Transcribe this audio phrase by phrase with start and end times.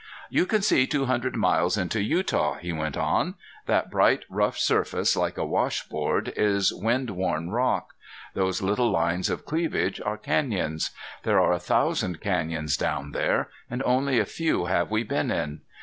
[0.31, 3.35] "You can see two hundred miles into Utah," he went on.
[3.67, 7.91] "That bright rough surface, like a washboard, is wind worn rock.
[8.33, 10.89] Those little lines of cleavage are canyons.
[11.21, 15.61] There are a thousand canyons down there, and only a few have we been in.